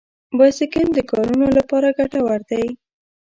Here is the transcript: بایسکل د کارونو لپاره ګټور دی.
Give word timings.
بایسکل 0.37 0.87
د 0.93 0.99
کارونو 1.11 1.47
لپاره 1.57 1.95
ګټور 1.97 2.39
دی. 2.49 2.65